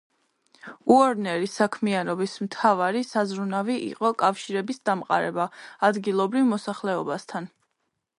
[0.93, 5.47] უორნერის საქმიანობის მთავარი საზრუნავი იყო კავშირების დამყარება
[5.91, 7.51] ადგილობრივ მოსახლეობასთან.